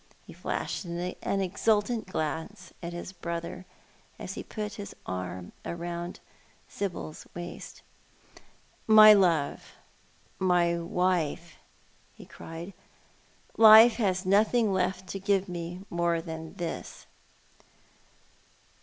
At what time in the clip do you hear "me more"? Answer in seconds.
15.47-16.19